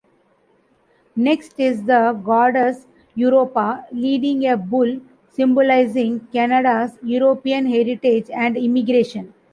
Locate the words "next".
1.15-1.59